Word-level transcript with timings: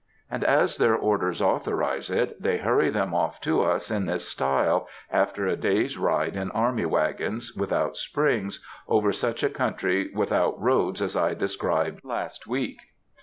And 0.31 0.43
as 0.43 0.77
their 0.77 0.95
orders 0.95 1.43
authorize 1.43 2.09
it, 2.09 2.41
they 2.41 2.57
hurry 2.57 2.89
them 2.89 3.13
off 3.13 3.39
to 3.41 3.61
us 3.61 3.91
in 3.91 4.07
this 4.07 4.27
style, 4.27 4.87
after 5.11 5.45
a 5.45 5.55
day's 5.55 5.95
ride 5.95 6.35
in 6.35 6.49
army 6.49 6.85
wagons, 6.87 7.53
without 7.55 7.95
springs, 7.97 8.65
over 8.87 9.13
such 9.13 9.43
a 9.43 9.49
country 9.51 10.09
without 10.11 10.59
roads 10.59 11.03
as 11.03 11.15
I 11.15 11.35
described 11.35 11.99
last 12.03 12.47
week. 12.47 12.79